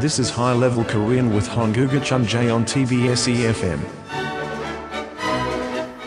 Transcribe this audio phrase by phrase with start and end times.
[0.00, 4.07] This is High Level Korean with Honguga Chunjae on TBS EFM.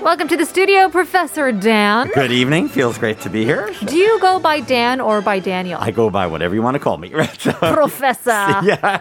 [0.03, 2.09] Welcome to the studio, Professor Dan.
[2.15, 2.69] Good evening.
[2.69, 3.69] Feels great to be here.
[3.87, 5.81] Do you go by Dan or by Daniel?
[5.83, 7.40] I go by whatever you want to call me, right?
[7.40, 8.31] So- Professor.
[8.63, 9.01] yeah,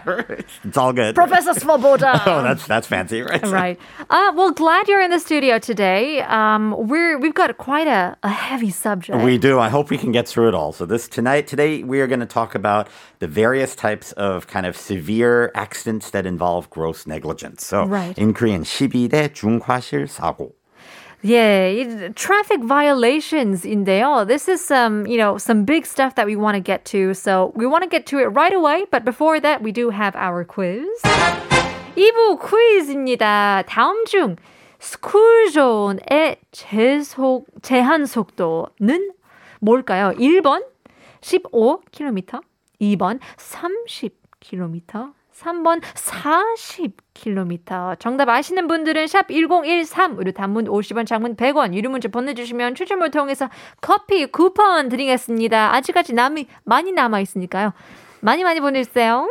[0.64, 1.14] it's all good.
[1.14, 2.20] Professor Svoboda.
[2.26, 3.40] Oh, that's that's fancy, right?
[3.46, 3.78] Right.
[4.10, 6.22] Uh, well, glad you're in the studio today.
[6.22, 9.22] Um, we're we've got quite a, a heavy subject.
[9.22, 9.60] We do.
[9.60, 10.72] I hope we can get through it all.
[10.72, 12.88] So this tonight, today we are going to talk about
[13.20, 17.64] the various types of kind of severe accidents that involve gross negligence.
[17.64, 18.18] So Right.
[18.18, 20.50] in Korean, 12대 중과실 사고.
[21.22, 24.26] Yeah, it- traffic violations인데요.
[24.26, 27.14] This is some, you know, some big stuff that we want to get to.
[27.14, 28.84] So we want to get to it right away.
[28.90, 30.86] But before that, we do have our quiz.
[31.96, 33.62] 2부 퀴즈입니다.
[33.66, 34.36] 다음 중
[34.78, 39.10] 스쿨존의 제속, 제한 속도는
[39.60, 40.12] 뭘까요?
[40.18, 40.62] 1번
[41.22, 42.42] 15km,
[42.80, 45.81] 2번 30km, 3번
[47.15, 47.99] 40km.
[47.99, 53.49] 정답 아시는 분들은 샵 1013으로 단문 50원, 장문 100원, 유료 문자 보내주시면 추첨을 통해서
[53.81, 55.73] 커피 쿠폰 드리겠습니다.
[55.75, 57.73] 아직까지 남이 많이 남아 있으니까요.
[58.20, 59.28] 많이 많이 보내주세요.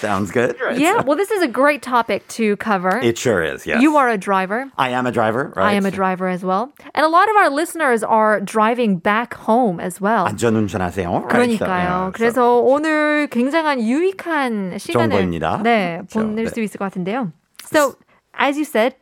[0.00, 0.78] Sounds good, right?
[0.78, 2.98] Yeah, well, this is a great topic to cover.
[3.02, 3.82] It sure is, yes.
[3.82, 4.70] You are a driver.
[4.78, 5.70] I am a driver, right?
[5.70, 6.72] I am a driver as well.
[6.94, 10.26] And a lot of our listeners are driving back home as well.
[10.26, 11.10] 안전운전하세요.
[11.10, 11.30] right?
[11.30, 11.66] So, 그러니까요.
[11.66, 15.62] yeah, so- 그래서 오늘 굉장한 유익한 시간을 정보입니다.
[15.62, 16.20] 네, 그렇죠.
[16.20, 16.50] 보낼 네.
[16.50, 17.32] 수 있을 것 같은데요.
[17.64, 17.96] So,
[18.38, 18.94] as you said,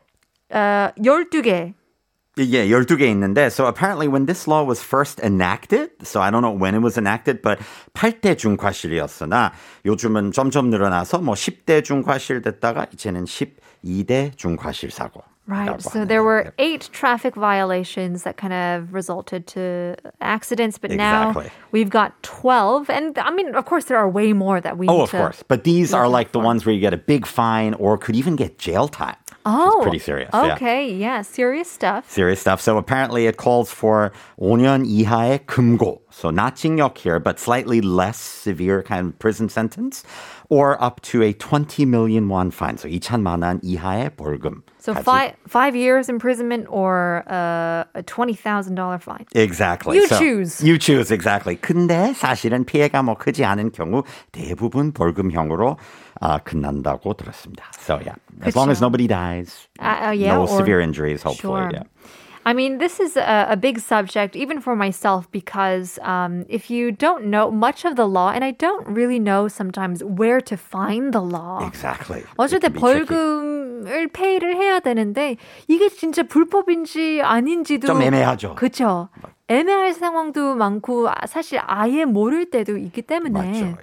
[0.53, 1.75] uh, 12개.
[2.37, 6.53] Yeah, 12개 있는데 so apparently when this law was first enacted, so I don't know
[6.55, 7.59] when it was enacted, but
[7.95, 9.51] 8대 중과실이었으나
[9.85, 15.23] 요즘은 점점 늘어나서 뭐 10대 중과실 됐다가 이제는 12대 중과실 사고.
[15.49, 15.81] Right.
[15.81, 21.51] So there were eight traffic violations that kind of resulted to accidents, but now Exactly.
[21.73, 22.91] we've got 12.
[22.91, 25.17] And I mean, of course, there are way more that we Oh, need of to.
[25.17, 25.43] course.
[25.49, 26.45] But these are look like the for.
[26.45, 29.17] ones where you get a big fine or could even get jail time.
[29.47, 30.55] Oh, pretty serious, yeah.
[30.55, 32.11] Okay, yeah, serious stuff.
[32.11, 32.61] Serious stuff.
[32.61, 36.02] So apparently it calls for 5년 이하의 금고.
[36.13, 40.03] So not 징역 here, but slightly less severe kind of prison sentence
[40.51, 42.77] or up to a 20 million won fine.
[42.79, 44.63] So 2천만 원 이하의 벌금.
[44.79, 45.05] So 까지.
[45.05, 49.27] five five years imprisonment or uh, a twenty thousand dollar fine.
[49.35, 49.97] Exactly.
[49.97, 50.61] You So- choose.
[50.63, 51.57] You choose exactly.
[51.57, 55.77] 근데 사실은 피해가 뭐 크지 않은 경우 대부분 벌금형으로
[56.21, 57.65] 아, 끝난다고 들었습니다.
[57.79, 58.87] So yeah, as long as 그쵸.
[58.87, 61.63] nobody dies, Uh, uh, yeah, no or- severe injuries, hopefully.
[61.63, 61.71] Sure.
[61.73, 61.83] Yeah.
[62.47, 66.93] I mean, this is a, a big subject, even for myself, because um, if you
[66.93, 71.13] don't know much of the law, and I don't really know sometimes where to find
[71.13, 71.61] the law.
[71.67, 72.25] Exactly.
[72.39, 73.05] 어쩔 때 It can be tricky.
[73.05, 78.55] 벌금을 페이를 해야 되는데 이게 진짜 불법인지 아닌지도 좀 애매하죠.
[78.55, 79.11] 그렇죠.
[79.49, 83.65] 애매할 상황도 많고 아, 사실 아예 모를 때도 있기 때문에 맞죠.
[83.67, 83.75] 예.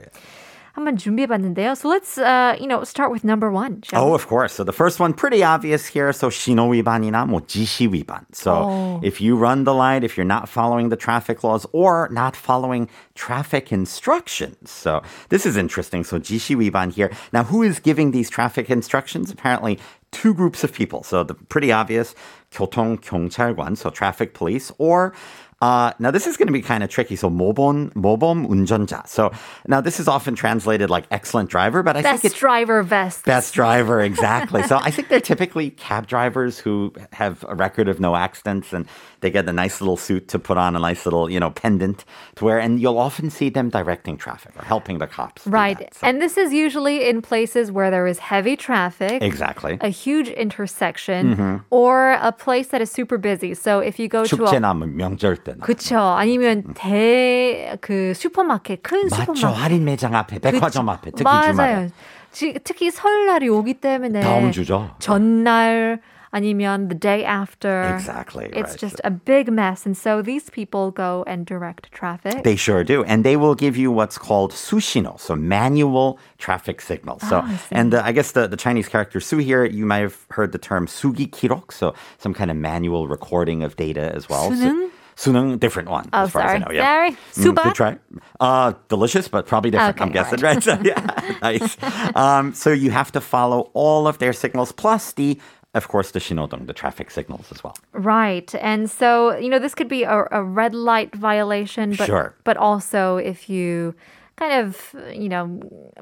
[0.75, 1.73] 한번 준비해봤는데요.
[1.77, 3.79] So let's uh, you know start with number one.
[3.81, 4.11] shall we?
[4.11, 4.51] Oh, of course.
[4.53, 6.11] So the first one, pretty obvious here.
[6.11, 8.25] So 신호 위반이나 뭐 지시 위반.
[8.33, 8.99] So Oh.
[9.01, 12.89] if you run the light, if you're not following the traffic laws or not following
[13.15, 14.69] traffic instructions.
[14.69, 16.03] So this is interesting.
[16.03, 17.09] So 지시 위반 here.
[17.31, 19.31] Now, who is giving these traffic instructions?
[19.31, 19.79] Apparently,
[20.11, 21.03] two groups of people.
[21.03, 22.15] So the pretty obvious
[22.51, 25.13] 교통 경찰관, so traffic police, or
[25.61, 27.15] uh, now this is going to be kind of tricky.
[27.15, 29.07] So 모범 모범 운전자.
[29.07, 29.31] So
[29.67, 33.25] now this is often translated like excellent driver, but I Best think it's driver vest.
[33.25, 34.63] Best driver, exactly.
[34.63, 38.85] so I think they're typically cab drivers who have a record of no accidents and
[39.21, 42.05] they get a nice little suit to put on, a nice little, you know, pendant
[42.35, 42.59] to wear.
[42.59, 45.45] And you'll often see them directing traffic or helping the cops.
[45.45, 45.77] do Right.
[45.79, 45.95] that.
[45.95, 49.21] So- And this is usually in places where there is heavy traffic.
[49.23, 49.77] exactly.
[49.81, 53.53] A huge intersection or a place that is super busy.
[53.55, 55.63] So if you go to a 축제나 뭐 명절 때나.
[55.65, 55.97] 그쵸.
[55.97, 59.33] 아니면 대, 그, 슈퍼마켓, 큰 맞죠.
[59.33, 59.63] 슈퍼마켓.
[59.63, 60.91] 할인 매장 앞에, 백화점 그쵸.
[60.91, 61.51] 앞에, 특히 맞아요.
[61.51, 61.89] 주말에.
[62.31, 64.19] 지- 특히 설날이 오기 때문에.
[64.19, 64.91] 다음 주죠.
[64.99, 66.01] 전날
[66.33, 67.95] 아니면 the day after.
[67.95, 68.77] Exactly, It's right.
[68.79, 69.85] just a big mess.
[69.85, 72.43] And so these people go and direct traffic.
[72.43, 73.03] They sure do.
[73.05, 77.21] And they will give you what's called sushino, so manual traffic signals.
[77.21, 77.75] So, Ah, I see.
[77.75, 80.57] and uh, I guess the, the Chinese character su here, you might have heard the
[80.59, 84.51] term sugi kirok, so some kind of manual recording of data as well.
[84.51, 84.89] 수능?
[85.15, 86.09] So, 수능, different one.
[86.11, 86.59] Oh, as far as I sorry.
[86.59, 86.71] know.
[86.75, 86.83] Yeah.
[86.83, 87.11] Sorry.
[87.11, 87.63] Mm, 수박?
[87.63, 87.97] good try.
[88.41, 90.61] Uh, delicious, but probably different, I'm Okay, guessing, all right?
[90.61, 90.99] So, yeah,
[91.41, 91.77] nice.
[92.13, 95.39] Um, so you have to follow all of their signals, plus the,
[95.73, 97.75] of course, the shinodong, the traffic signals as well.
[97.91, 98.53] Right.
[98.61, 102.33] And so, you know, this could be a, a red light violation, but, Sure.
[102.45, 103.93] but also if you
[104.37, 105.47] kind of, you know,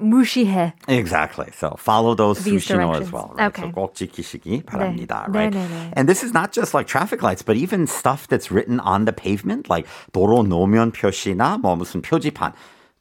[0.00, 0.72] 무시해.
[0.88, 1.46] Exactly.
[1.56, 3.06] So follow those These sushino directions.
[3.08, 3.32] as well.
[3.36, 3.46] Right?
[3.46, 3.62] Okay.
[3.62, 5.26] So 꼭 지키시기 바랍니다.
[5.28, 5.34] 네.
[5.34, 5.52] Right.
[5.54, 5.92] 네, 네, 네.
[5.96, 9.12] And this is not just like traffic lights, but even stuff that's written on the
[9.12, 12.52] pavement, like 도로 노면 표시나 뭐 무슨 표지판.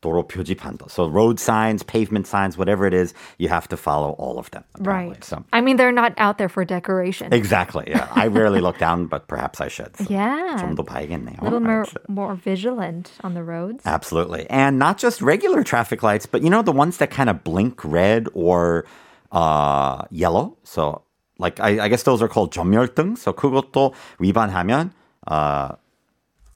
[0.02, 0.90] 도로 표지판도.
[0.92, 4.66] So road signs, pavement signs, whatever it is, you have to follow all of them.
[4.76, 5.14] apparently.
[5.16, 5.24] Right.
[5.24, 7.32] So I mean, they're not out there for decoration.
[7.32, 7.86] exactly.
[7.88, 8.10] Yeah.
[8.12, 9.96] I rarely look down, but perhaps I should.
[9.96, 10.58] So yeah.
[10.60, 11.40] 좀더 봐야겠네요.
[11.40, 13.82] A little more, Right, so- more vigilant on the roads.
[13.86, 14.46] Absolutely.
[14.50, 17.80] And not just regular traffic lights, but you know, the ones that kind of blink
[17.86, 18.84] red or
[19.32, 20.58] uh, yellow.
[20.64, 21.04] So,
[21.40, 23.18] like, I, I guess those are called 점멸등.
[23.18, 24.92] So, 그것도 위반하면,
[25.28, 25.70] uh,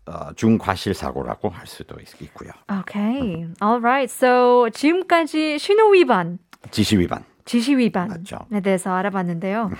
[0.07, 2.51] 어, 중과실사고라고 할 수도 있, 있고요.
[2.71, 3.45] Okay.
[3.61, 4.09] All right.
[4.09, 6.39] So 지금까지 신호 위반,
[6.71, 7.23] 지시 위반.
[7.45, 8.45] 지시 위반에 맞죠.
[8.63, 9.71] 대해서 알아봤는데요.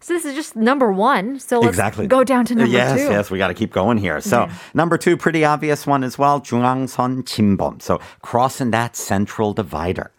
[0.00, 1.38] So this is just number one.
[1.40, 2.06] So let's exactly.
[2.06, 3.10] go down to number yes, two.
[3.10, 4.20] Yes, we got to keep going here.
[4.20, 6.40] So number two, pretty obvious one as well.
[6.40, 7.82] 중앙선 침범.
[7.82, 10.12] So crossing that central divider.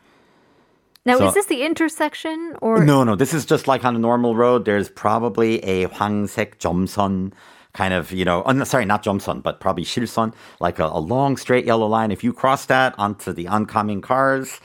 [1.06, 4.00] Now, So- is this the intersection or No, no, this is just like on a
[4.00, 4.66] normal road.
[4.66, 7.32] There's probably a 황색 점선
[7.75, 11.37] kind of, you know, un- sorry, not Jomson, but probably Shilson, like a, a long
[11.37, 12.11] straight yellow line.
[12.11, 14.61] If you cross that onto the oncoming cars,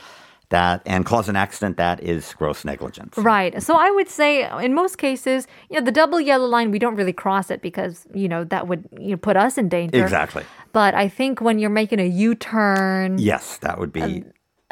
[0.49, 3.17] that and cause an accident that is gross negligence.
[3.17, 3.61] Right.
[3.61, 6.95] So i would say in most cases you know the double yellow line we don't
[6.95, 10.01] really cross it because you know that would you know, put us in danger.
[10.01, 10.43] Exactly.
[10.71, 14.23] But i think when you're making a u-turn yes that would be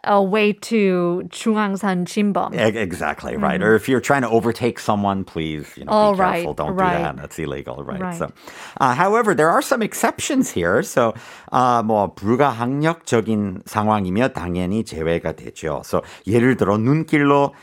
[0.06, 2.54] a way to 중앙선 Chimbom.
[2.54, 3.60] Exactly, right.
[3.60, 3.70] Mm-hmm.
[3.70, 6.54] Or if you're trying to overtake someone, please, you know, oh, be careful.
[6.54, 6.98] Don't right.
[6.98, 7.18] do that.
[7.18, 8.02] That's illegal, right?
[8.02, 8.16] right.
[8.16, 8.32] So,
[8.80, 10.84] uh, however, there are some exceptions here.
[10.84, 11.14] So,
[11.52, 15.86] uh, 뭐 불가항력적인 상황이며 당연히 제외가 되죠.
[15.86, 17.54] So, 예를 들어 눈길로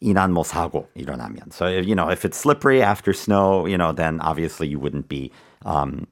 [0.00, 1.52] 인한 뭐 사고 일어나면.
[1.52, 5.30] So, you know, if it's slippery after snow, you know, then obviously you wouldn't be
[5.64, 6.06] um,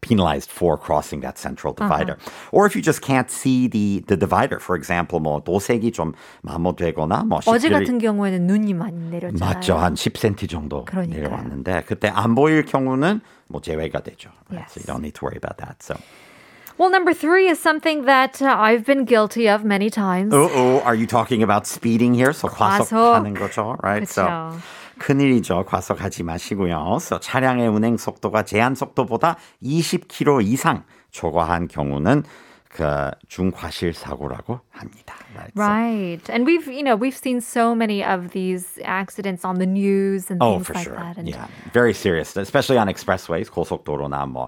[0.00, 1.84] penalized for crossing that central Uh-huh.
[1.88, 2.16] divider.
[2.52, 7.24] Or if you just can't see the, the divider, for example, 뭐 도색이 좀 마모되거나
[7.28, 9.38] 뭐 어제 시들이- 같은 경우에는 눈이 많이 내렸잖아요.
[9.38, 9.76] 맞죠.
[9.76, 11.20] 한 10cm 정도 그러니까요.
[11.28, 14.30] 내려왔는데 그때 안 보일 경우는 뭐 제외가 되죠.
[14.50, 14.64] Right?
[14.72, 14.80] So Yes.
[14.80, 15.82] you don't need to worry about that.
[15.82, 15.96] So,
[16.78, 20.32] Well, number three is something that uh, I've been guilty of many times.
[20.32, 22.32] oh, oh, are you talking about speeding here?
[22.32, 22.88] So 과속.
[22.88, 24.08] 과속하는 거죠, right?
[24.08, 24.60] So 그쵸.
[25.07, 25.65] 큰일이죠.
[25.65, 26.97] 과속하지 마시고요.
[27.21, 32.23] 차량의 운행 속도가 제한 속도보다 20km 이상 초과한 경우는
[32.69, 35.13] 그 중과실 사고라고 합니다.
[35.35, 35.51] Right?
[35.55, 36.29] Right.
[36.31, 40.41] And we've, you know, we've seen so many of these accidents on the news and
[40.41, 40.95] Oh, things for like sure.
[40.95, 41.17] that.
[41.19, 44.47] And Yeah, very serious, especially on expressways, 고속도로나 뭐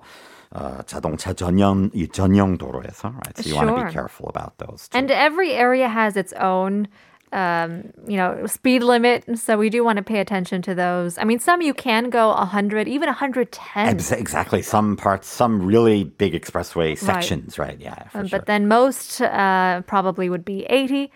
[0.55, 3.35] 어, 자동차 전용 이 전용 도로에서, right?
[3.37, 3.85] So you want to Sure.
[3.87, 4.87] be careful about those.
[4.87, 4.97] Too.
[4.97, 6.87] And every area has its own,
[7.31, 9.37] um, you know, speed limit.
[9.37, 11.17] So we do want to pay attention to those.
[11.17, 13.87] I mean, some you can go 100, even 110.
[14.19, 17.79] Exactly, some parts, some really big expressway sections, right?
[17.79, 18.39] Yeah, for Um, sure.
[18.39, 21.11] But then most uh, probably would be 80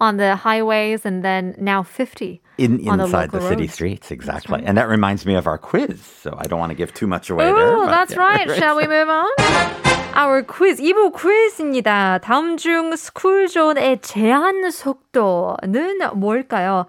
[0.00, 4.10] on the highways and then now 50 In, on the inside the, local city streets,
[4.10, 4.62] exactly.
[4.64, 6.02] And that reminds me of our quiz.
[6.02, 7.54] So I don't want to give too much away there.
[7.56, 8.18] Oh, but that's yeah.
[8.46, 8.50] right.
[8.56, 9.95] Shall we move on?
[10.18, 12.16] Our quiz, 2부 퀴즈입니다.
[12.16, 16.86] 다음 중 스쿨존의 제한 속도는 뭘까요?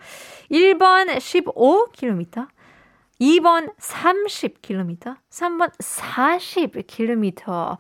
[0.50, 2.48] 1번 15km,
[3.20, 7.78] 2번 30km, 3번 40km.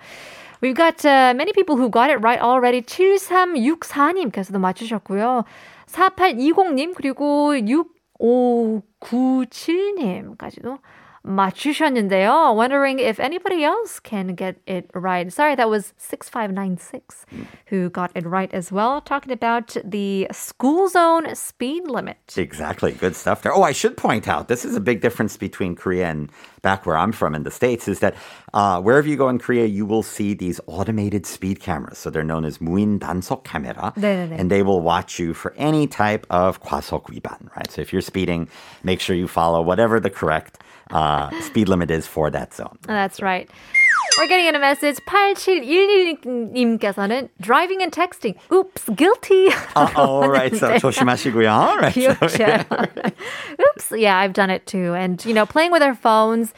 [0.61, 2.81] We've got uh, many people who got it right already.
[2.81, 5.45] 7364님께서도 맞추셨고요.
[5.85, 7.53] 4820님 그리고
[8.19, 10.79] 6597님까지도
[11.26, 12.54] 맞추셨는데요.
[12.54, 15.32] Wondering if anybody else can get it right.
[15.32, 17.26] Sorry, that was 6596
[17.66, 19.00] who got it right as well.
[19.00, 22.18] Talking about the school zone speed limit.
[22.36, 22.92] Exactly.
[22.92, 23.54] Good stuff there.
[23.54, 26.30] Oh, I should point out this is a big difference between Korea and
[26.62, 28.14] back where I'm from in the States is that
[28.52, 31.98] uh, wherever you go in Korea, you will see these automated speed cameras.
[31.98, 33.92] So they're known as 무인 단속 camera.
[33.96, 34.38] 네네네.
[34.38, 37.70] And they will watch you for any type of 과속 위반, right?
[37.70, 38.48] So if you're speeding,
[38.82, 40.58] make sure you follow whatever the correct
[40.90, 42.78] uh, speed limit is for that zone.
[42.86, 43.50] That's right.
[44.18, 44.98] We're getting in a message.
[45.06, 48.34] 8711님께서는 driving and texting.
[48.52, 49.48] Oops, guilty.
[49.74, 50.54] Uh, all right.
[50.54, 51.50] So 조심하시고요.
[51.50, 51.94] All right.
[51.94, 52.66] 귀엽죠.
[53.60, 53.92] Oops.
[53.96, 54.94] Yeah, I've done it too.
[54.94, 56.52] And, you know, playing with our phones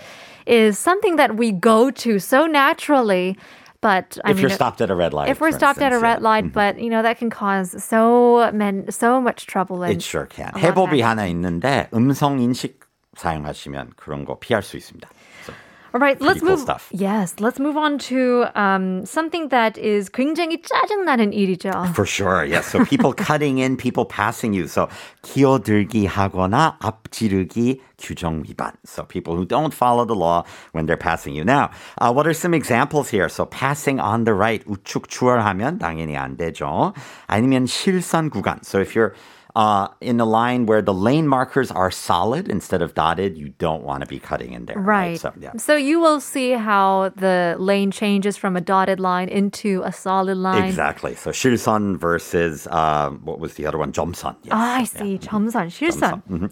[0.46, 3.36] is something that we go to so naturally.
[3.80, 5.28] But I if mean, you're stopped at a red light.
[5.28, 6.28] if we're for stopped at a instance, red yeah.
[6.28, 9.82] light, but you know that can cause so men so much trouble.
[9.82, 10.52] And It sure can.
[10.54, 11.18] a lot 해법이 happen.
[11.18, 12.77] 하나 있는데 음성 인식
[13.18, 15.08] 사용하시면 그런 거 피할 수 있습니다.
[15.46, 15.54] So,
[15.94, 16.60] All right, let's cool move.
[16.60, 16.88] stuff.
[16.90, 21.70] Yes, let's move on to um, something that is 굉장히 짜증나는 일이죠.
[21.94, 22.66] For sure, yes.
[22.66, 24.66] So people cutting in, people passing you.
[24.66, 24.88] So
[25.22, 28.72] 끼어들기 하거나 앞지르기 규정 위반.
[28.84, 30.42] So people who don't follow the law
[30.72, 31.44] when they're passing you.
[31.44, 33.28] Now, uh, what are some examples here?
[33.28, 36.92] So passing on the right 우측 추월하면 당연히 안 되죠.
[37.28, 38.64] 아니면 실선 구간.
[38.64, 39.14] So if you're
[39.59, 43.83] uh, in a line where the lane markers are solid instead of dotted, you don't
[43.83, 44.77] want to be cutting in there.
[44.77, 45.09] Right.
[45.09, 45.19] right?
[45.19, 45.51] So, yeah.
[45.57, 50.37] so you will see how the lane changes from a dotted line into a solid
[50.37, 50.63] line.
[50.63, 51.13] Exactly.
[51.15, 53.91] So Shilson versus uh, what was the other one?
[53.91, 54.37] Jomson.
[54.43, 54.53] Yes.
[54.55, 55.13] Ah, I see.
[55.13, 55.27] Yeah.
[55.27, 56.51] Jomson, Shilson.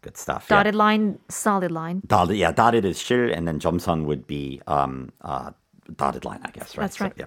[0.00, 0.48] Good stuff.
[0.48, 0.78] Dotted yeah.
[0.78, 2.00] line, solid line.
[2.06, 5.50] Dotted, yeah, dotted is shil, and then Jomson would be um, uh,
[5.94, 6.74] dotted line, I guess.
[6.74, 6.84] Right.
[6.84, 7.12] That's right.
[7.18, 7.26] So, yeah.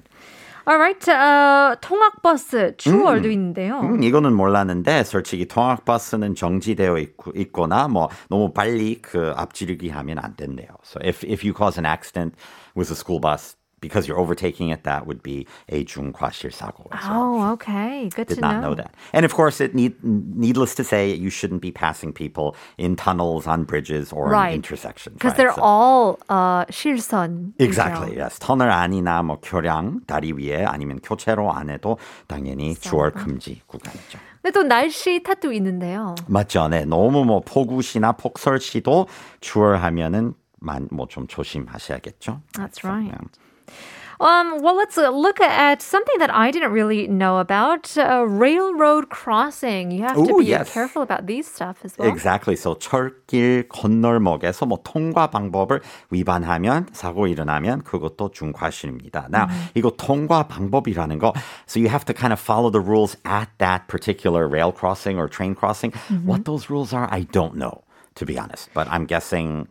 [0.70, 3.80] Alright, uh, 통학버스 추월도 있는데요.
[3.80, 10.36] 음, 이거는 몰랐는데 솔직히 통학버스는 정지되어 있고, 있거나 뭐 너무 빨리 그 앞지르기 하면 안
[10.36, 10.68] 된대요.
[10.84, 12.36] So if if you cause an accident
[12.78, 16.88] with a school bus because you're overtaking it, that would be a 중과실 사고.
[17.02, 18.10] So Oh, okay.
[18.14, 18.76] Good did to not know.
[18.76, 18.94] that.
[19.14, 23.48] And of course, it need needless to say, you shouldn't be passing people in tunnels,
[23.48, 24.50] on bridges, or Right.
[24.50, 25.16] in intersections.
[25.16, 25.38] Because right?
[25.38, 27.54] they're So- all uh, 실선.
[27.60, 28.16] Exactly.
[28.18, 28.40] Yes.
[28.40, 34.20] 터널 안이나 뭐 교량 다리 위에 아니면 교체로 안에도 당연히 주월 금지 구간이죠.
[34.42, 36.16] 근데 또 날씨 탓도 있는데요.
[36.28, 36.68] 맞죠.
[36.70, 36.86] 네.
[36.86, 39.08] 너무 뭐 폭우시나 폭설시도
[39.42, 40.34] 주월하면은
[40.92, 42.42] 뭐좀 조심하셔야겠죠.
[42.54, 43.08] That's So, right.
[43.12, 43.28] yeah.
[44.21, 47.97] Um, well, let's uh, look at something that I didn't really know about.
[47.99, 49.91] Uh, railroad crossing.
[49.91, 50.73] You have to Ooh, be yes.
[50.73, 52.09] careful about these stuff as well.
[52.09, 52.57] Exactly.
[52.57, 59.29] So 철길 건널목에서 뭐 통과 방법을 위반하면 사고 일어나면 그것도 중과실입니다.
[59.31, 61.35] Now, 이거 통과 방법이라는 거.
[61.67, 65.29] So you have to kind of follow the rules at that particular rail crossing or
[65.29, 65.93] train crossing.
[66.25, 67.83] What those rules are, I don't know,
[68.15, 68.71] to be honest.
[68.73, 69.67] But I'm guessing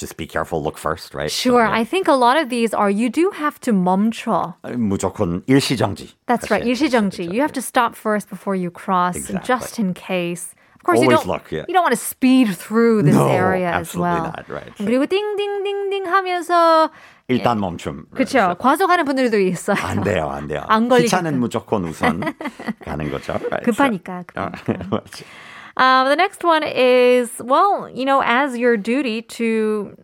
[0.00, 1.30] just be careful, look first, right?
[1.30, 1.64] So, Sure.
[1.64, 1.72] yeah.
[1.72, 4.54] I think a lot of these are you do have to 멈춰.
[4.76, 6.12] 무조건 일시정지.
[6.26, 6.62] That's right.
[6.62, 7.26] 하셔야 일시정지.
[7.28, 7.32] 되죠.
[7.32, 9.40] You have to stop first before you cross, Exactly.
[9.46, 10.52] just in case.
[10.76, 11.32] Of course, you Always don't.
[11.32, 11.64] look, yeah.
[11.66, 14.32] You don't want to speed through this No, area as absolutely well.
[14.36, 14.70] not, right.
[14.78, 16.90] 그리고 띵띵띵띵 하면서
[17.28, 18.06] 일단 멈춤.
[18.14, 18.54] 그렇죠.
[18.60, 19.76] 과속하는 분들도 있어요.
[19.82, 20.62] 안 돼요, 안 돼요.
[20.68, 21.04] 안 걸리게끔.
[21.06, 22.20] 기차는 무조건 우선
[22.84, 23.32] 가는 거죠.
[23.50, 23.64] Right?
[23.64, 24.22] 급하니까.
[24.32, 25.00] So- 급하니까.
[25.76, 25.82] 맞지.
[25.82, 29.94] Um, the next one is well, you know, as your duty to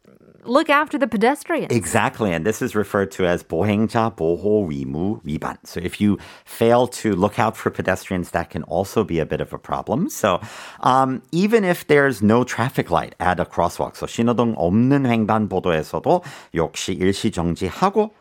[0.45, 1.73] look after the pedestrians.
[1.73, 5.57] Exactly, and this is referred to as 보행자 보호 의무 위반.
[5.64, 9.41] So if you fail to look out for pedestrians, that can also be a bit
[9.41, 10.09] of a problem.
[10.09, 10.41] So
[10.81, 16.23] um, even if there's no traffic light at a crosswalk, so 신호등 없는 횡단보도에서도
[16.55, 18.12] 역시 일시 정지하고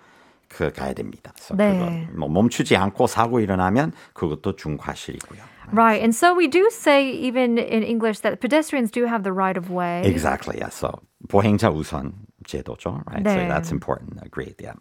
[0.47, 1.33] 그 가야 됩니다.
[1.37, 1.73] So 네.
[1.73, 5.41] 그거 뭐 멈추지 않고 사고 일어나면 그것도 중과실이고요.
[5.71, 6.01] Right.
[6.01, 9.69] And so we do say, even in English, that pedestrians do have the right of
[9.69, 10.03] way.
[10.05, 10.57] Exactly.
[10.57, 10.69] Yeah.
[10.69, 13.03] So 보행자 우선 제도죠.
[13.07, 13.23] Right.
[13.23, 13.47] So 네.
[13.47, 14.19] that's important.
[14.21, 14.55] Agreed.
[14.59, 14.73] Yeah.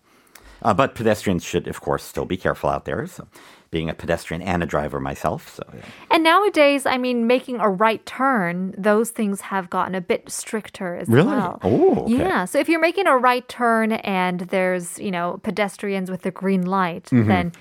[0.63, 3.07] Uh, but pedestrians should, of course, still be careful out there.
[3.07, 3.27] So,
[3.71, 5.81] being a pedestrian and a driver myself, so yeah.
[6.11, 10.97] And nowadays, I mean, making a right turn, those things have gotten a bit stricter
[10.97, 11.29] as Really?
[11.29, 11.61] well.
[11.63, 12.19] Oh, okay.
[12.19, 12.45] Yeah.
[12.45, 16.67] So if you're making a right turn and there's, you know, pedestrians with the green
[16.67, 17.53] light, then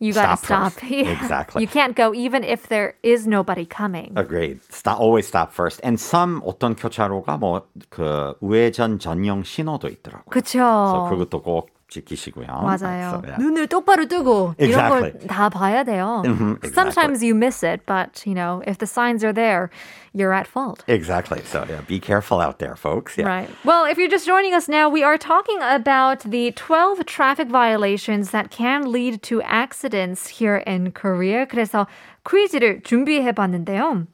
[0.00, 0.44] you got to Mm-hmm.
[0.44, 0.72] Stop stop.
[0.72, 0.90] first.
[0.90, 1.10] Yeah.
[1.22, 1.62] Exactly.
[1.62, 4.12] You can't go even if there is nobody coming.
[4.16, 4.60] agreed.
[4.70, 5.80] Stop, always stop first.
[5.82, 10.28] And some 어떤 교차로가 뭐그 우회전 전용 신호도 있더라고요.
[10.30, 10.58] 그쵸.
[10.58, 12.46] So 그것도 꼭 지키시고요.
[12.46, 13.10] 맞아요.
[13.10, 13.38] So, yeah.
[13.38, 15.12] 눈을 똑바로 뜨고 이런 Exactly.
[15.12, 16.22] 걸 다 봐야 돼요.
[16.26, 16.72] exactly.
[16.72, 19.70] Sometimes you miss it, but you know, if the signs are there,
[20.12, 20.82] you're at fault.
[20.88, 21.40] Exactly.
[21.46, 23.16] So yeah, be careful out there, folks.
[23.16, 23.26] Yeah.
[23.28, 23.48] Right.
[23.64, 28.30] Well, if you're just joining us now, we are talking about the 12 traffic violations
[28.32, 31.46] that can lead to accidents here in Korea.
[31.46, 31.86] 그래서
[32.24, 34.08] 퀴즈를 준비해 봤는데요.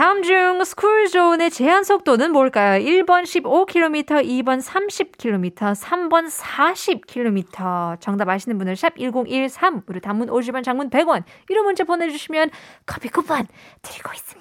[0.00, 2.82] 다음 중 스쿨존의 제한 속도는 뭘까요?
[2.82, 8.00] 1번 15km, 2번 30km, 3번 40km.
[8.00, 11.24] 정답 아시는 분은 샵 1013으로 단문 50원, 장문 100원.
[11.50, 12.48] 이런 문자 보내주시면
[12.86, 13.46] 커피 쿠폰
[13.82, 14.40] 드리고 있습니다.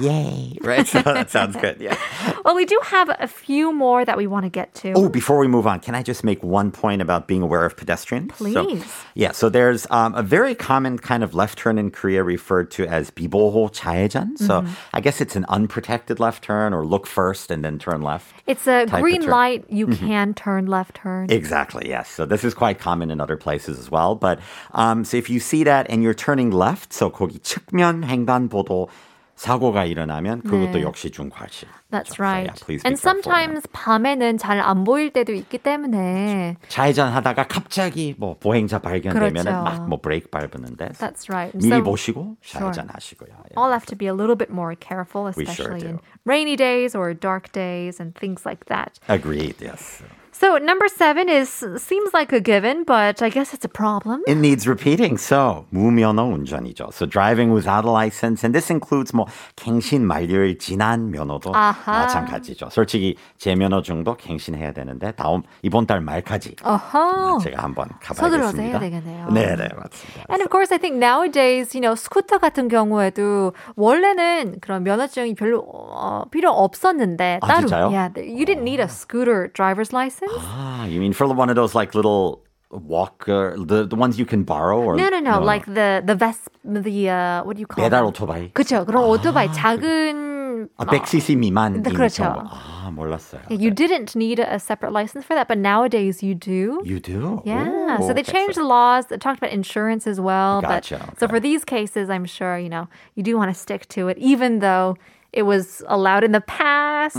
[0.00, 0.56] Yay.
[0.62, 0.86] Right.
[0.86, 1.78] So that sounds good.
[1.80, 1.96] Yeah.
[2.44, 4.92] Well, we do have a few more that we want to get to.
[4.94, 7.76] Oh, before we move on, can I just make one point about being aware of
[7.76, 8.36] pedestrians?
[8.36, 8.86] So- Please.
[9.16, 12.86] yeah, so there's um, a very common kind of left turn in Korea referred to
[12.86, 14.38] as 비보호 좌회전.
[14.38, 14.99] So Mm-hmm.
[14.99, 18.33] I guess it's an unprotected left turn or look first and then turn left.
[18.47, 19.31] It's a type of green turn.
[19.31, 19.65] light.
[19.69, 21.29] You can turn left turn.
[21.29, 22.09] Exactly, yes.
[22.09, 24.15] So this is quite common in other places as well.
[24.15, 24.39] But
[24.73, 28.89] um, so if you see that and you're turning left, so 거기 측면 횡단보도
[29.35, 30.81] 사고가 일어나면 그것도 네.
[30.81, 31.67] 역시 중과실.
[31.90, 32.46] That's So, right.
[32.46, 33.02] yeah, please be and yeah.
[33.02, 36.56] sometimes 밤에는 잘 안 보일 때도 있기 때문에.
[36.68, 39.62] 좌회전하다가 갑자기 뭐 보행자 발견되면 그렇죠.
[39.62, 41.50] 막뭐 브레이크 밟는데 That's right.
[41.58, 42.70] 미리 So 보시고 Sure.
[42.70, 43.30] 좌회전하시고요.
[43.50, 43.54] 예.
[43.58, 46.94] all have to be a little bit more careful, We sure especially in rainy days
[46.94, 48.98] or dark days and things like that.
[49.08, 49.56] Agreed.
[49.60, 50.02] Yes.
[50.40, 54.22] So number seven is seems like a given, but I guess it's a problem.
[54.26, 55.18] It needs repeating.
[55.18, 56.94] So 무면허 운전이죠.
[56.94, 61.92] So driving without a license, and this includes 뭐 갱신 만료일 지난 면허도 아하.
[61.92, 62.70] 마찬가지죠.
[62.70, 67.40] 솔직히 제 면허증도 갱신해야 되는데 다음 이번 달 말까지 어허.
[67.42, 68.62] 제가 한번 서둘러서 가봐야겠습니다.
[68.62, 69.28] 해야 되겠네요.
[69.32, 70.24] 네, 네, 맞습니다.
[70.30, 75.60] And of course, I think nowadays, you know, 스쿠터 같은 경우에도 원래는 그런 면허증이 별로
[75.68, 77.90] 어, 필요 없었는데 아, 따로, 진짜요?
[77.92, 80.29] yeah, you didn't need a scooter driver's license.
[80.39, 84.43] Ah, you mean for one of those like little walker, the the ones you can
[84.43, 87.83] borrow or No, no, no, like the the Ves, the uh, what do you call
[87.83, 88.13] 배달 it?
[88.13, 88.51] 오토바이.
[88.53, 88.85] 그렇죠.
[88.85, 91.83] 그런 오토바이 작은 아, 100cc 미만.
[91.83, 92.23] 네, 그렇죠.
[92.25, 93.41] 아, 몰랐어요.
[93.49, 96.81] You didn't need a separate license for that, but nowadays you do.
[96.83, 97.41] You do?
[97.45, 99.07] Yeah, Ooh, so they okay, changed the laws.
[99.07, 100.61] They talked about insurance as well.
[100.61, 101.33] Gotcha, But so okay.
[101.33, 104.59] for these cases, I'm sure you know you do want to stick to it, even
[104.59, 104.95] though
[105.33, 107.17] it was allowed in the past.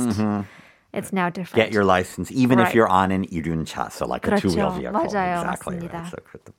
[0.93, 1.55] It's now different.
[1.55, 1.71] Mm-hmm.
[1.71, 2.75] Get your license, even if Right.
[2.75, 4.49] you're on an 이륜차, so like a 그렇죠.
[4.51, 4.91] two-wheel vehicle.
[4.99, 5.77] 맞아요, exactly.
[5.79, 5.93] 맞습니다.
[5.93, 6.09] Right.
[6.11, 6.53] So 그것도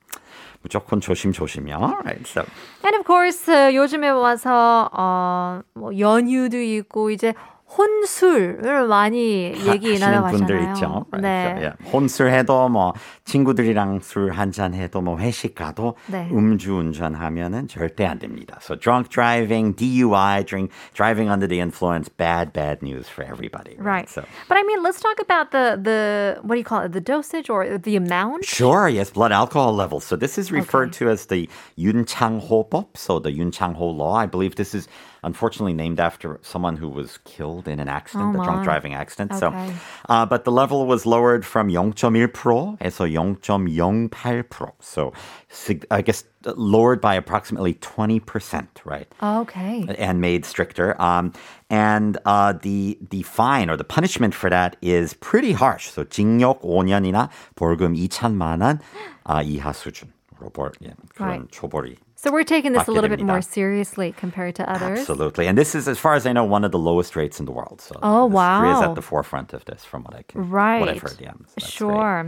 [0.62, 1.76] 무조건 조심조심이요.
[1.76, 2.26] All right.
[2.26, 2.46] So
[2.84, 7.34] And of course, 어, 요즘에 와서 어, 뭐 연휴도 있고 이제
[7.77, 10.31] 혼술을 많이 얘기 하시는 나눠봤잖아요.
[10.31, 11.05] 분들 있죠.
[11.11, 11.21] Right.
[11.21, 11.43] 네.
[11.43, 11.91] So, yeah.
[11.91, 12.93] 혼술해도 뭐
[13.25, 16.29] 친구들이랑 술 한잔 해도 뭐 회식 가도 네.
[16.31, 18.57] 음주 운전하면은 절대 안 됩니다.
[18.61, 23.75] So drunk driving, DUI, drink, driving under the influence, bad bad news for everybody.
[23.77, 24.09] Right.
[24.09, 26.93] So But I mean, let's talk about the the what do you call it?
[26.93, 28.45] The dosage or the amount?
[28.45, 30.05] Sure, yes, blood alcohol levels.
[30.05, 32.95] So this is referred to as the 윤창호법.
[32.95, 34.15] So the 윤창호 law.
[34.15, 34.87] I believe this is
[35.23, 38.63] unfortunately named after someone who was killed in an accident, Oh, a drunk my.
[38.63, 39.33] driving accident.
[39.35, 39.73] So, Okay.
[40.09, 44.71] uh, but the level was lowered from 0.1%에서 0.08%.
[44.79, 45.13] So
[45.49, 49.07] sig- I guess uh, lowered by approximately 20%, right?
[49.21, 49.85] Okay.
[49.97, 50.99] and made stricter.
[51.01, 51.33] Um,
[51.69, 55.89] and uh, the the fine or the punishment for that is pretty harsh.
[55.89, 58.79] So 징역 5년이나 벌금 2천만 원
[59.25, 60.07] 아, 이하 수준
[60.41, 61.51] 으로 벌 예, 그런 Right.
[61.51, 61.97] 초벌이.
[62.15, 63.49] So we're taking this a 받게 little bit more 됩니다.
[63.49, 64.99] seriously compared to others.
[65.01, 65.45] Absolutely.
[65.47, 67.51] And this is, as far as I know, one of the lowest rates in the
[67.51, 67.81] world.
[67.81, 68.89] So Oh, this- Korea is wow.
[68.89, 70.79] at the forefront of this, from what I can, Right.
[70.79, 71.17] what I've heard.
[71.21, 71.69] Yeah, So that's great.
[71.73, 72.25] Sure.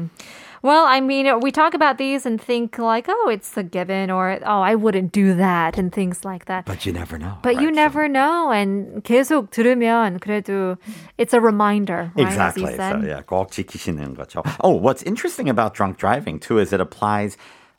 [0.62, 4.38] Well, I mean, we talk about these and think like, oh, it's a given, or
[4.46, 6.66] oh, I wouldn't do that, and things like that.
[6.66, 7.38] But you never know.
[7.42, 7.76] But you right?
[7.78, 10.78] So- never know, and 계속 들으면 그래도
[11.18, 12.28] it's a reminder, right?
[12.28, 12.76] as you Exactly.
[12.76, 13.02] said.
[13.02, 14.44] So yeah, 꼭 지키시는 거죠.
[14.62, 17.38] Oh, what's interesting about drunk driving too is it applies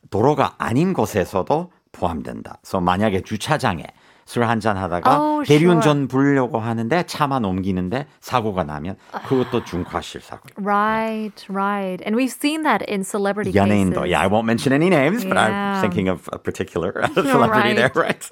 [0.10, 2.58] 도로가 아닌 곳에서도 포함된다.
[2.65, 3.84] So 만약에 주차장에
[4.26, 10.41] 술 한잔 하다가 Oh, 대리운전 부르려고 하는데 차만 옮기는데 사고가 나면 그것도 중과실 사고.
[10.58, 12.02] Right, right.
[12.04, 14.02] And we've seen that in celebrity 연예인도.
[14.02, 14.10] cases.
[14.10, 15.82] Yeah, I won't mention any names, but I'm Yeah.
[15.82, 18.28] thinking of a particular celebrity there, right?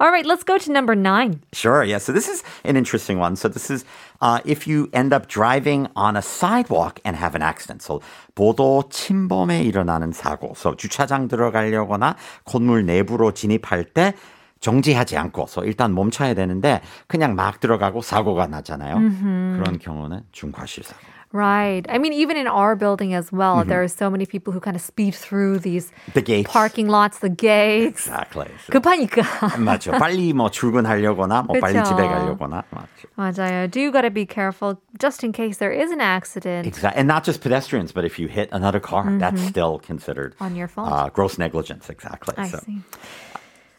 [0.00, 1.40] All right, let's go to number nine.
[1.52, 1.98] Sure, yeah.
[1.98, 3.34] So this is an interesting one.
[3.34, 3.84] So this is
[4.20, 7.82] uh, if you end up driving on a sidewalk and have an accident.
[7.82, 8.00] So
[8.36, 10.54] 보도 침범에 일어나는 사고.
[10.56, 14.14] So 주차장 들어가려거나 건물 내부로 진입할 때
[14.60, 18.96] 정지하지 않고, so 일단 멈춰야 되는데 그냥 막 들어가고 사고가 나잖아요.
[18.96, 21.00] 그런 경우는 중과실 사고.
[21.33, 21.81] Right.
[21.89, 24.75] I mean, even in our building as well, there are so many people who kind
[24.75, 26.11] of speed through these Mm-hmm.
[26.13, 26.51] The gates.
[26.51, 28.05] parking lots, the gates.
[28.05, 28.45] Exactly.
[28.67, 29.57] So, 급하니까.
[29.57, 29.93] 맞죠.
[29.97, 31.89] 빨리 뭐 출근하려거나, 뭐 빨리 그쵸.
[31.89, 32.63] 집에 가려거나.
[32.69, 33.07] 맞죠.
[33.17, 33.67] 맞아요.
[33.67, 36.67] Do gotta be careful just in case there is an accident.
[36.67, 36.99] Exactly.
[36.99, 40.43] And not just pedestrians, but if you hit another car, that's still considered Mm-hmm.
[40.45, 40.91] On your fault.
[40.91, 41.89] Uh, gross negligence.
[41.89, 42.35] Exactly.
[42.37, 42.77] I So, see.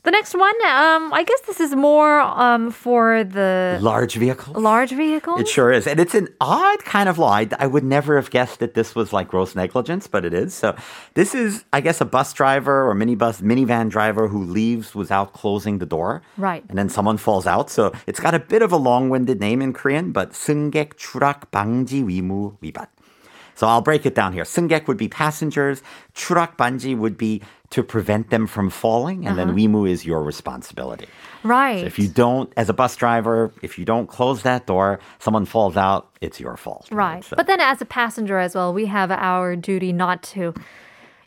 [0.09, 4.55] The next one, um, I guess this is more um, for the large vehicles.
[4.55, 5.41] large vehicles.
[5.41, 5.87] It sure is.
[5.87, 7.33] And it's an odd kind of law.
[7.33, 10.53] I, I would never have guessed that this was like gross negligence, but it is.
[10.53, 10.77] So
[11.15, 15.79] this is, I guess, a bus driver or minibus, minivan driver who leaves without closing
[15.79, 16.21] the door.
[16.37, 16.63] Right.
[16.69, 17.71] And then someone falls out.
[17.71, 22.05] So it's got a bit of a long-winded name in Korean, but 승객 추락 방지
[22.05, 22.89] 위무 위반.
[23.57, 24.45] So I'll break it down here.
[24.45, 25.81] 승객 would be passengers.
[26.13, 29.27] 추락 반지 would be to prevent them from falling.
[29.27, 31.07] And then 위무 is your responsibility.
[31.43, 31.81] right.
[31.81, 35.45] So if you don't, as a bus driver, if you don't close that door, someone
[35.45, 36.89] falls out, it's your fault.
[36.91, 37.25] Right.
[37.25, 40.55] So- But then as a passenger as well, we have our duty not to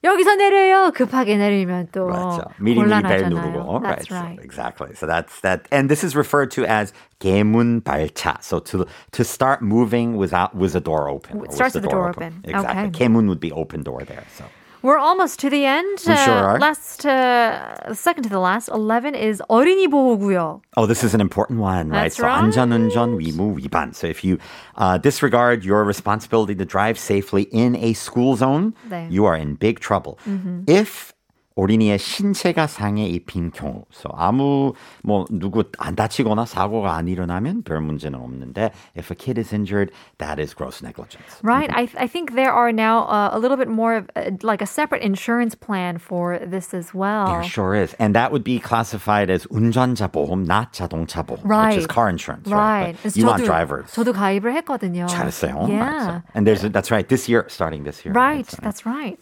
[0.03, 0.93] 여기서 내려요.
[0.93, 2.39] 급하게 내리면 또 Right.
[2.39, 3.51] So 미리 미리 벨 곤란하잖아요.
[3.51, 3.81] 누르고.
[3.81, 4.21] That's right.
[4.23, 4.37] right.
[4.37, 4.89] So exactly.
[4.95, 5.67] So that's that.
[5.71, 8.41] And this is referred to as 개문 발차.
[8.43, 11.39] So to to start moving without with the door open.
[11.41, 12.41] or It starts with the door open.
[12.45, 12.93] Exactly.
[12.93, 13.05] Okay.
[13.05, 14.23] 개문 would be open door there.
[14.37, 14.45] So
[14.83, 15.99] We're almost to the end.
[16.05, 16.59] We sure are.
[16.59, 20.61] Last, uh, second to the last, 11 is 어린이 보호구역.
[20.77, 22.03] Oh, this is an important one, right?
[22.03, 22.43] That's so right.
[22.43, 23.93] 안전운전 위무 위반.
[23.95, 24.37] So if you
[24.75, 29.11] uh, disregard your responsibility to drive safely in a school zone, 네.
[29.11, 30.19] you are in big trouble.
[30.67, 31.10] If
[31.59, 33.83] 어린이의 신체가 상해 입힌 경우.
[33.91, 39.39] So 아무 뭐 누구 안 다치거나 사고가 안 일어나면 별 문제는 없는데 if a kid
[39.41, 41.41] is injured, that is gross negligence.
[41.41, 41.71] Right.
[41.73, 44.67] I, I think there are now uh, a little bit more of uh, like a
[44.67, 47.25] separate insurance plan for this as well.
[47.41, 47.95] There sure is.
[47.97, 51.89] And that would be classified as 운전자 보험, not 자동차 보험, which is Right.
[51.89, 52.93] car insurance, Right.
[52.93, 52.95] right?
[53.01, 53.89] But 그래서 you want 저도- drivers.
[53.97, 55.07] 저도 가입을 했거든요.
[55.09, 55.67] 잘했어요.
[55.67, 56.21] Yeah.
[56.35, 57.09] And there's that's right.
[57.09, 58.13] This year, starting this year.
[58.13, 59.17] Right, That's that's right.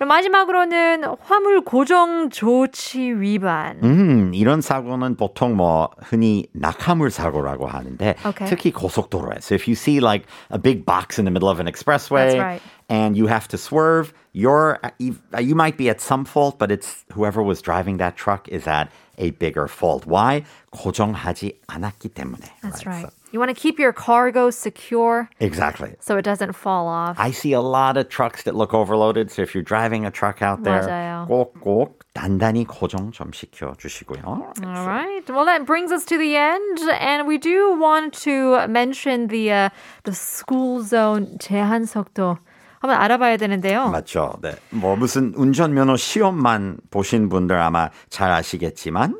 [0.00, 3.78] 마지막으로는 화물 고정 조치 위반.
[3.82, 8.48] 음, 이런 사고는 보통 뭐 흔히 낙하물 사고라고 하는데 Okay.
[8.48, 9.38] 특히 고속도로에.
[9.40, 12.62] So if you see like a big box in the middle of an expressway right.
[12.88, 17.04] and you have to swerve, you're you, you might be at some fault, but it's
[17.12, 20.06] whoever was driving that truck is at a bigger fault.
[20.06, 20.44] Why?
[20.72, 22.46] 고정하지 않았기 때문에.
[22.62, 23.04] That's right?
[23.04, 23.06] right.
[23.06, 25.95] So- You want to keep your cargo secure exactly.
[25.99, 27.17] so it doesn't fall off.
[27.19, 29.29] I see a lot of trucks that look overloaded.
[29.31, 31.27] So if you're driving a truck out there, 맞아요.
[31.27, 34.23] 꼭꼭 단단히 고정 좀 시켜 주시고요.
[34.25, 35.29] All right.
[35.29, 39.69] Well, that brings us to the end, and we do want to mention the uh,
[40.03, 42.37] the school zone 제한 속도
[42.79, 43.89] 한번 알아봐야 되는데요.
[43.89, 44.37] 맞죠.
[44.41, 44.55] 네.
[44.69, 49.15] 뭐 무슨 운전면허 시험만 보신 분들 아마 잘 아시겠지만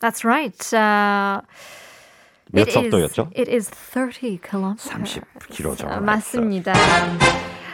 [0.00, 0.58] That's right.
[0.74, 1.40] Uh,
[2.51, 3.29] 몇 it is- 속도였죠?
[3.37, 4.89] It is 30 kilometers.
[4.89, 5.87] 30 킬로죠.
[5.87, 6.73] 아, 맞습니다.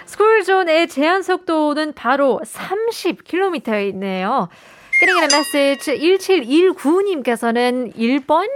[0.05, 4.49] 스쿨존의 제한 속도는 바로 30km이네요.
[4.99, 8.47] Getting in a message 1719님께서는 1번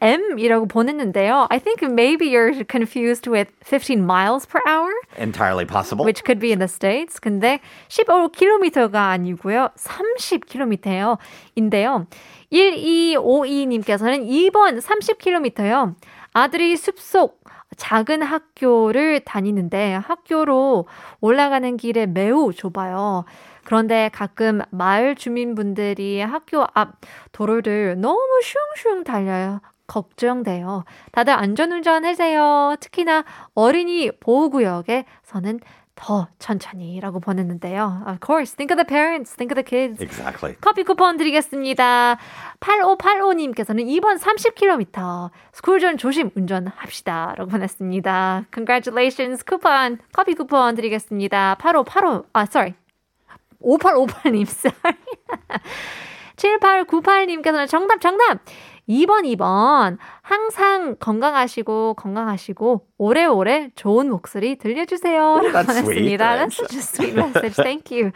[0.00, 1.46] 15m이라고 보냈는데요.
[1.50, 4.92] I think maybe you're confused with 15 miles per hour.
[5.18, 6.04] Entirely possible.
[6.04, 7.18] which could be in the States.
[7.18, 9.70] 근데 15km가 아니고요.
[9.76, 11.18] 30km예요.
[11.54, 12.06] 인데요.
[12.52, 15.94] 1252님께서는 2번 30km요.
[16.32, 17.42] 아들이 숲속
[17.76, 20.86] 작은 학교를 다니는데 학교로
[21.20, 23.24] 올라가는 길에 매우 좁아요.
[23.64, 27.00] 그런데 가끔 마을 주민분들이 학교 앞
[27.32, 28.20] 도로를 너무
[28.76, 29.60] 슝슝 달려요.
[29.86, 30.84] 걱정돼요.
[31.12, 32.76] 다들 안전운전 하세요.
[32.80, 35.60] 특히나 어린이 보호구역에서는
[35.96, 38.04] 더 천천히라고 보냈는데요.
[38.06, 40.02] Of course, think of the parents, think of the kids.
[40.02, 40.54] Exactly.
[40.60, 42.18] 커피 쿠폰 드리겠습니다.
[42.60, 47.34] 8585님께서는 2번 30km 스쿨존 조심 운전합시다.
[47.36, 48.44] 라고 보냈습니다.
[48.52, 49.42] Congratulations.
[49.44, 51.56] 쿠폰, 커피 쿠폰 드리겠습니다.
[51.58, 52.74] 8585, 아, sorry.
[53.62, 54.98] 5858님, sorry.
[56.36, 58.40] 7898님께서는 정답, 정답!
[58.88, 59.98] 2번, 2번.
[60.22, 65.20] 항상 건강하시고, 건강하시고, 오래오래 좋은 목소리 들려주세요.
[65.20, 65.84] 라고 that's sweet.
[65.84, 66.36] 보냈습니다.
[66.36, 67.56] That's such a sweet message.
[67.56, 68.12] Thank you.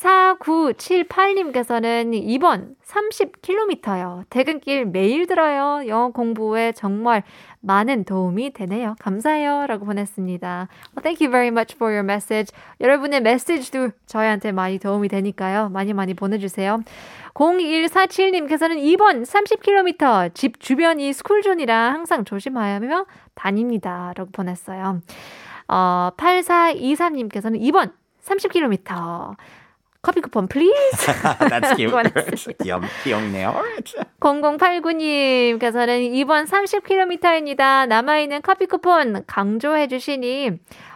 [0.00, 4.24] 4978님께서는 2번 30km요.
[4.30, 5.86] 퇴근길 매일 들어요.
[5.86, 7.22] 영어 공부에 정말
[7.60, 8.96] 많은 도움이 되네요.
[8.98, 9.66] 감사해요.
[9.66, 10.48] 라고 보냈습니다.
[10.48, 10.68] Well,
[11.02, 12.50] thank you very much for your message.
[12.80, 15.68] 여러분의 메시지도 저희한테 많이 도움이 되니까요.
[15.68, 16.82] 많이 많이 보내주세요.
[17.34, 24.12] 0147님께서는 2번 30km 집 주변이 스쿨존이라 항상 조심하며 다닙니다.
[24.16, 25.00] 라고 보냈어요.
[25.68, 29.36] 어, 8423님께서는 2번 30km
[30.02, 31.12] 커피 쿠폰 please.
[31.50, 31.92] That's cute.
[32.62, 33.54] 귀엽, 귀엽네요.
[34.20, 37.86] 0089님께서는 2번 30km입니다.
[37.86, 40.52] 남아있는 커피 쿠폰 강조해 주시니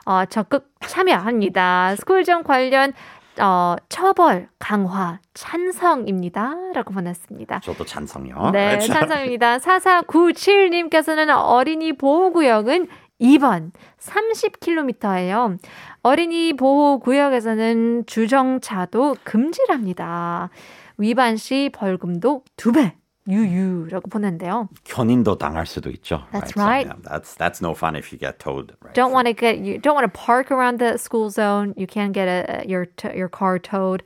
[0.06, 1.96] 어, 적극 참여합니다.
[1.96, 2.92] 스쿨존 관련
[3.40, 6.54] 어, 처벌 강화 찬성입니다.
[6.74, 7.60] 라고 보냈습니다.
[7.60, 8.50] 저도 찬성요.
[8.52, 9.58] 네, 찬성입니다.
[9.58, 12.88] 4497님께서는 어린이 보호구역은
[13.20, 15.58] 2번 30km예요.
[16.02, 20.50] 어린이 보호 구역에서는 주정차도 금지랍니다.
[20.98, 22.92] 위반 시 벌금도 2배
[23.27, 24.69] 유유라고 보는데요.
[24.85, 26.23] 견인도 당할 수도 있죠.
[26.31, 26.87] That's So, right.
[26.87, 28.73] yeah, that's that's no fun if you get towed.
[28.81, 28.93] Right?
[28.95, 31.73] Don't want to get you don't want to park around the school zone.
[31.77, 34.01] You can't get a, your t- your car towed.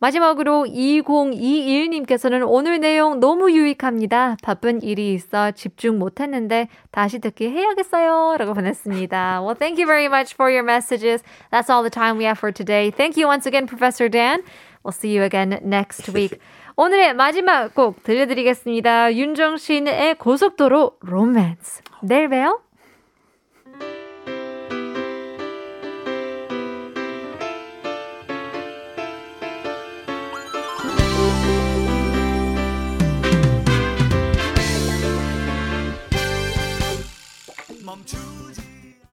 [0.00, 4.36] 마지막으로 2021님께서는 오늘 내용 너무 유익합니다.
[4.42, 8.36] 바쁜 일이 있어 집중 못했는데 다시 듣기 해야겠어요.
[8.38, 9.40] 라고 보냈습니다.
[9.42, 11.22] Well, thank you very much for your messages.
[11.50, 12.90] That's all the time we have for today.
[12.90, 14.42] Thank you once again, Professor Dan.
[14.84, 16.38] We'll see you again next week.
[16.81, 19.13] 오늘의 마지막 곡 들려드리겠습니다.
[19.13, 21.81] 윤정신의 고속도로 로맨스.
[22.03, 22.61] 내일 봬요.